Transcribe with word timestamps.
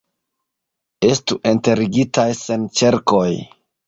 Estu 1.09 1.37
enterigitaj 1.51 2.25
sen 2.39 2.65
ĉerkoj! 2.81 3.29